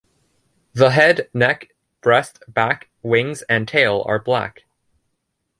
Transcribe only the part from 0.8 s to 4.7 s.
head, neck, breast, back, wings and tail are black.